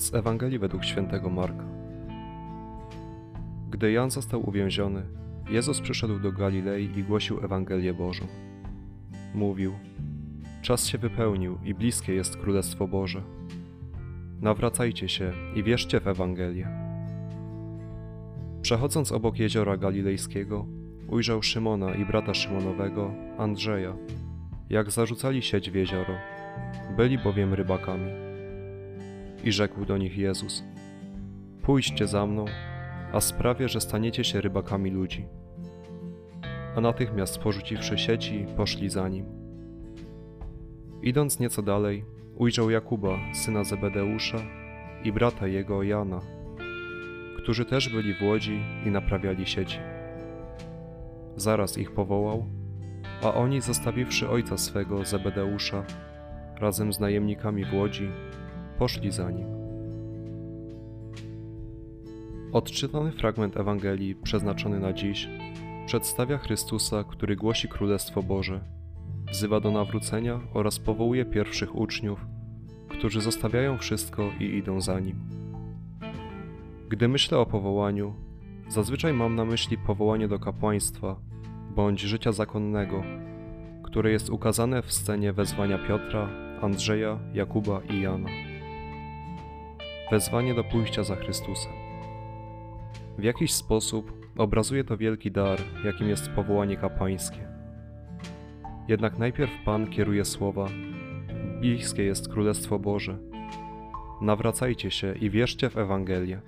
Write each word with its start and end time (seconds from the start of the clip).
Z 0.00 0.14
Ewangelii 0.14 0.58
według 0.58 0.84
świętego 0.84 1.30
Marka. 1.30 1.64
Gdy 3.70 3.92
Jan 3.92 4.10
został 4.10 4.48
uwięziony, 4.48 5.02
Jezus 5.50 5.80
przyszedł 5.80 6.18
do 6.18 6.32
Galilei 6.32 6.98
i 6.98 7.04
głosił 7.04 7.44
Ewangelię 7.44 7.94
Bożą. 7.94 8.26
Mówił: 9.34 9.72
Czas 10.62 10.86
się 10.86 10.98
wypełnił 10.98 11.58
i 11.64 11.74
bliskie 11.74 12.14
jest 12.14 12.36
Królestwo 12.36 12.88
Boże. 12.88 13.22
Nawracajcie 14.40 15.08
się 15.08 15.32
i 15.54 15.62
wierzcie 15.62 16.00
w 16.00 16.08
Ewangelię. 16.08 16.68
Przechodząc 18.62 19.12
obok 19.12 19.38
jeziora 19.38 19.76
galilejskiego, 19.76 20.66
ujrzał 21.08 21.42
Szymona 21.42 21.94
i 21.94 22.04
brata 22.04 22.34
Szymonowego, 22.34 23.14
Andrzeja, 23.38 23.96
jak 24.70 24.90
zarzucali 24.90 25.42
sieć 25.42 25.70
w 25.70 25.74
jezioro. 25.74 26.14
Byli 26.96 27.18
bowiem 27.18 27.54
rybakami. 27.54 28.29
I 29.44 29.52
rzekł 29.52 29.84
do 29.84 29.98
nich 29.98 30.18
Jezus: 30.18 30.64
Pójdźcie 31.62 32.06
za 32.06 32.26
mną, 32.26 32.44
a 33.12 33.20
sprawię, 33.20 33.68
że 33.68 33.80
staniecie 33.80 34.24
się 34.24 34.40
rybakami 34.40 34.90
ludzi. 34.90 35.26
A 36.76 36.80
natychmiast 36.80 37.38
porzuciwszy 37.38 37.98
sieci, 37.98 38.46
poszli 38.56 38.90
za 38.90 39.08
nim. 39.08 39.26
Idąc 41.02 41.40
nieco 41.40 41.62
dalej, 41.62 42.04
ujrzał 42.36 42.70
Jakuba, 42.70 43.18
syna 43.34 43.64
Zebedeusza, 43.64 44.38
i 45.04 45.12
brata 45.12 45.46
jego 45.46 45.82
Jana, 45.82 46.20
którzy 47.42 47.64
też 47.64 47.88
byli 47.88 48.14
w 48.14 48.22
łodzi 48.22 48.62
i 48.86 48.90
naprawiali 48.90 49.46
sieci. 49.46 49.78
Zaraz 51.36 51.78
ich 51.78 51.92
powołał, 51.92 52.46
a 53.22 53.34
oni, 53.34 53.60
zostawiwszy 53.60 54.28
ojca 54.28 54.58
swego 54.58 55.04
Zebedeusza, 55.04 55.84
razem 56.60 56.92
z 56.92 57.00
najemnikami 57.00 57.64
w 57.64 57.74
łodzi, 57.74 58.10
poszli 58.80 59.10
za 59.10 59.30
nim. 59.30 59.46
Odczytany 62.52 63.12
fragment 63.12 63.56
Ewangelii 63.56 64.14
przeznaczony 64.14 64.80
na 64.80 64.92
dziś 64.92 65.28
przedstawia 65.86 66.38
Chrystusa, 66.38 67.04
który 67.04 67.36
głosi 67.36 67.68
Królestwo 67.68 68.22
Boże, 68.22 68.60
wzywa 69.30 69.60
do 69.60 69.70
nawrócenia 69.70 70.40
oraz 70.54 70.78
powołuje 70.78 71.24
pierwszych 71.24 71.76
uczniów, 71.76 72.26
którzy 72.88 73.20
zostawiają 73.20 73.78
wszystko 73.78 74.30
i 74.40 74.44
idą 74.44 74.80
za 74.80 75.00
nim. 75.00 75.16
Gdy 76.88 77.08
myślę 77.08 77.38
o 77.38 77.46
powołaniu, 77.46 78.14
zazwyczaj 78.68 79.12
mam 79.12 79.34
na 79.36 79.44
myśli 79.44 79.78
powołanie 79.78 80.28
do 80.28 80.38
kapłaństwa 80.38 81.16
bądź 81.74 82.00
życia 82.00 82.32
zakonnego, 82.32 83.02
które 83.82 84.10
jest 84.10 84.30
ukazane 84.30 84.82
w 84.82 84.92
scenie 84.92 85.32
wezwania 85.32 85.78
Piotra, 85.78 86.28
Andrzeja, 86.62 87.18
Jakuba 87.34 87.80
i 87.90 88.00
Jana. 88.00 88.49
Wezwanie 90.10 90.54
do 90.54 90.64
pójścia 90.64 91.04
za 91.04 91.16
Chrystusem. 91.16 91.72
W 93.18 93.22
jakiś 93.22 93.52
sposób 93.52 94.12
obrazuje 94.38 94.84
to 94.84 94.96
wielki 94.96 95.30
dar, 95.30 95.58
jakim 95.84 96.08
jest 96.08 96.30
powołanie 96.30 96.76
kapłańskie. 96.76 97.48
Jednak 98.88 99.18
najpierw 99.18 99.50
Pan 99.64 99.86
kieruje 99.86 100.24
słowa: 100.24 100.66
Bliskie 101.60 102.02
jest 102.02 102.28
Królestwo 102.28 102.78
Boże. 102.78 103.18
Nawracajcie 104.20 104.90
się 104.90 105.14
i 105.14 105.30
wierzcie 105.30 105.70
w 105.70 105.78
Ewangelię. 105.78 106.40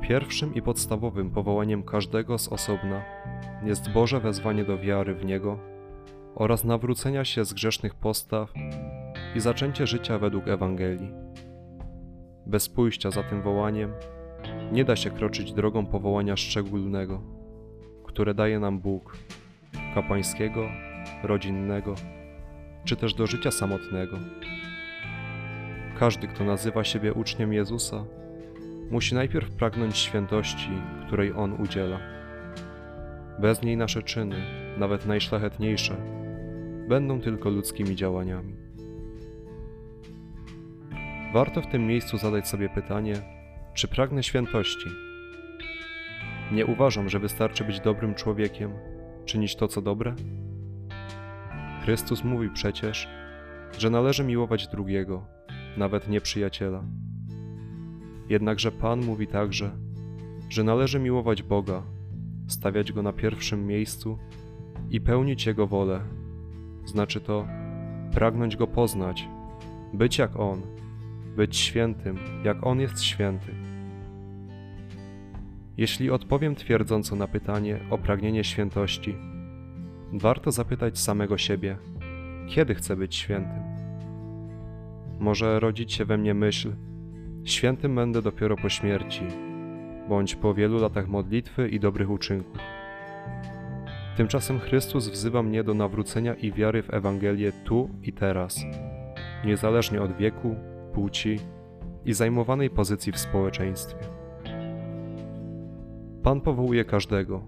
Pierwszym 0.00 0.54
i 0.54 0.62
podstawowym 0.62 1.30
powołaniem 1.30 1.82
każdego 1.82 2.38
z 2.38 2.48
osobna 2.48 3.02
jest 3.64 3.92
Boże 3.92 4.20
wezwanie 4.20 4.64
do 4.64 4.78
wiary 4.78 5.14
w 5.14 5.24
Niego 5.24 5.58
oraz 6.34 6.64
nawrócenia 6.64 7.24
się 7.24 7.44
z 7.44 7.52
grzesznych 7.52 7.94
postaw 7.94 8.52
i 9.34 9.40
zaczęcie 9.40 9.86
życia 9.86 10.18
według 10.18 10.48
Ewangelii. 10.48 11.28
Bez 12.48 12.68
pójścia 12.68 13.10
za 13.10 13.22
tym 13.22 13.42
wołaniem 13.42 13.92
nie 14.72 14.84
da 14.84 14.96
się 14.96 15.10
kroczyć 15.10 15.52
drogą 15.52 15.86
powołania 15.86 16.36
szczególnego, 16.36 17.22
które 18.04 18.34
daje 18.34 18.58
nam 18.58 18.78
Bóg, 18.78 19.16
kapłańskiego, 19.94 20.68
rodzinnego, 21.22 21.94
czy 22.84 22.96
też 22.96 23.14
do 23.14 23.26
życia 23.26 23.50
samotnego. 23.50 24.16
Każdy, 25.98 26.28
kto 26.28 26.44
nazywa 26.44 26.84
siebie 26.84 27.14
uczniem 27.14 27.52
Jezusa, 27.52 28.04
musi 28.90 29.14
najpierw 29.14 29.50
pragnąć 29.50 29.96
świętości, 29.96 30.70
której 31.06 31.32
On 31.32 31.52
udziela. 31.52 31.98
Bez 33.40 33.62
niej 33.62 33.76
nasze 33.76 34.02
czyny, 34.02 34.36
nawet 34.78 35.06
najszlachetniejsze, 35.06 35.96
będą 36.88 37.20
tylko 37.20 37.50
ludzkimi 37.50 37.96
działaniami. 37.96 38.67
Warto 41.32 41.62
w 41.62 41.66
tym 41.66 41.86
miejscu 41.86 42.18
zadać 42.18 42.48
sobie 42.48 42.68
pytanie, 42.68 43.14
czy 43.74 43.88
pragnę 43.88 44.22
świętości? 44.22 44.88
Nie 46.52 46.66
uważam, 46.66 47.08
że 47.08 47.18
wystarczy 47.18 47.64
być 47.64 47.80
dobrym 47.80 48.14
człowiekiem, 48.14 48.72
czynić 49.24 49.56
to, 49.56 49.68
co 49.68 49.82
dobre. 49.82 50.14
Chrystus 51.82 52.24
mówi 52.24 52.50
przecież, 52.50 53.08
że 53.78 53.90
należy 53.90 54.24
miłować 54.24 54.68
drugiego, 54.68 55.26
nawet 55.76 56.08
nieprzyjaciela. 56.08 56.84
Jednakże 58.28 58.72
Pan 58.72 59.04
mówi 59.04 59.26
także, 59.26 59.70
że 60.48 60.64
należy 60.64 60.98
miłować 60.98 61.42
Boga, 61.42 61.82
stawiać 62.46 62.92
Go 62.92 63.02
na 63.02 63.12
pierwszym 63.12 63.66
miejscu 63.66 64.18
i 64.90 65.00
pełnić 65.00 65.46
Jego 65.46 65.66
wolę. 65.66 66.00
Znaczy 66.84 67.20
to 67.20 67.48
pragnąć 68.12 68.56
Go 68.56 68.66
poznać, 68.66 69.28
być 69.94 70.18
jak 70.18 70.36
On, 70.36 70.77
być 71.36 71.56
świętym, 71.56 72.18
jak 72.44 72.66
On 72.66 72.80
jest 72.80 73.02
święty. 73.02 73.54
Jeśli 75.76 76.10
odpowiem 76.10 76.54
twierdząco 76.54 77.16
na 77.16 77.28
pytanie 77.28 77.80
o 77.90 77.98
pragnienie 77.98 78.44
świętości, 78.44 79.14
warto 80.12 80.52
zapytać 80.52 80.98
samego 80.98 81.38
siebie, 81.38 81.76
kiedy 82.48 82.74
chcę 82.74 82.96
być 82.96 83.16
świętym. 83.16 83.62
Może 85.18 85.60
rodzić 85.60 85.92
się 85.92 86.04
we 86.04 86.18
mnie 86.18 86.34
myśl, 86.34 86.72
świętym 87.44 87.94
będę 87.94 88.22
dopiero 88.22 88.56
po 88.56 88.68
śmierci, 88.68 89.22
bądź 90.08 90.34
po 90.34 90.54
wielu 90.54 90.78
latach 90.80 91.08
modlitwy 91.08 91.68
i 91.68 91.80
dobrych 91.80 92.10
uczynków. 92.10 92.58
Tymczasem 94.16 94.60
Chrystus 94.60 95.08
wzywa 95.08 95.42
mnie 95.42 95.64
do 95.64 95.74
nawrócenia 95.74 96.34
i 96.34 96.52
wiary 96.52 96.82
w 96.82 96.94
Ewangelię 96.94 97.52
tu 97.64 97.90
i 98.02 98.12
teraz, 98.12 98.60
niezależnie 99.44 100.02
od 100.02 100.16
wieku, 100.16 100.56
płci 100.94 101.38
i 102.04 102.12
zajmowanej 102.12 102.70
pozycji 102.70 103.12
w 103.12 103.18
społeczeństwie. 103.18 103.96
Pan 106.22 106.40
powołuje 106.40 106.84
każdego 106.84 107.42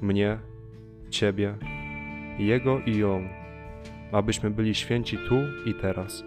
mnie, 0.00 0.38
Ciebie, 1.10 1.54
Jego 2.38 2.80
i 2.80 2.98
ją, 2.98 3.28
abyśmy 4.12 4.50
byli 4.50 4.74
święci 4.74 5.18
tu 5.28 5.34
i 5.66 5.74
teraz. 5.74 6.24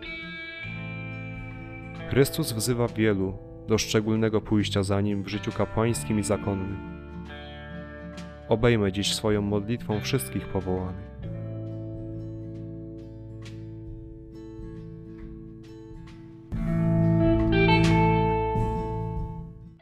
Chrystus 2.10 2.54
wzywa 2.54 2.88
wielu 2.88 3.34
do 3.68 3.78
szczególnego 3.78 4.42
pójścia 4.42 4.84
za 4.84 5.02
Nim 5.02 5.24
w 5.24 5.28
życiu 5.28 5.52
kapłańskim 5.52 6.20
i 6.20 6.24
zakonnym. 6.24 6.78
Obejmę 8.50 8.92
dziś 8.92 9.16
swoją 9.16 9.42
modlitwą 9.42 10.00
wszystkich 10.00 10.48
powołanych. 10.48 11.17